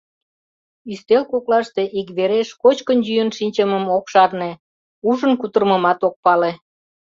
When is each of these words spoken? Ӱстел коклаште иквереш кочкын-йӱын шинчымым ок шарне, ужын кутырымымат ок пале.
Ӱстел 0.91 1.23
коклаште 1.31 1.83
иквереш 1.99 2.47
кочкын-йӱын 2.61 3.29
шинчымым 3.37 3.85
ок 3.97 4.05
шарне, 4.11 4.51
ужын 5.09 5.33
кутырымымат 5.39 5.99
ок 6.07 6.15
пале. 6.23 6.51